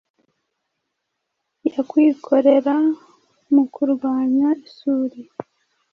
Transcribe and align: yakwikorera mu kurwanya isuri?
yakwikorera 1.71 2.75
mu 3.53 3.63
kurwanya 3.73 4.49
isuri? 4.67 5.19